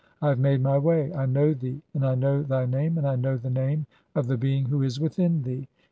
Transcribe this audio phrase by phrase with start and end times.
[0.19, 1.13] I have made [my] way.
[1.13, 3.85] I know thee, and I know "thy name, and I know the (45) name
[4.15, 5.67] of the being who is "within thee.